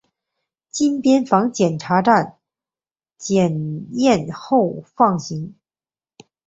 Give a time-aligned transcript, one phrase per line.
[0.71, 2.39] 经边防检查站
[3.19, 3.33] 查
[3.91, 5.53] 验后放行。